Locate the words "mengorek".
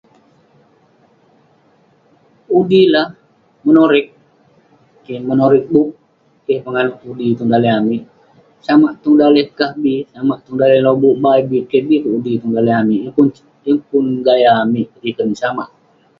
5.27-5.65